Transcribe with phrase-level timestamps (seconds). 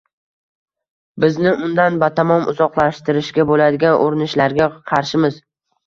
[1.25, 5.43] Bizni undan batamom uzoqlashtirishga bo‘ladigan urinishlarga qarshimiz.